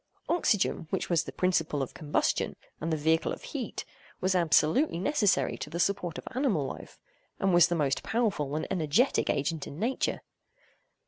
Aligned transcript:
Oxygen, 0.27 0.87
which 0.89 1.11
was 1.11 1.25
the 1.25 1.31
principle 1.31 1.83
of 1.83 1.93
combustion, 1.93 2.55
and 2.79 2.91
the 2.91 2.97
vehicle 2.97 3.31
of 3.31 3.43
heat, 3.43 3.85
was 4.19 4.33
absolutely 4.33 4.97
necessary 4.97 5.59
to 5.59 5.69
the 5.69 5.79
support 5.79 6.17
of 6.17 6.27
animal 6.33 6.65
life, 6.65 6.97
and 7.39 7.53
was 7.53 7.67
the 7.67 7.75
most 7.75 8.01
powerful 8.01 8.55
and 8.55 8.65
energetic 8.71 9.29
agent 9.29 9.67
in 9.67 9.77
nature. 9.77 10.21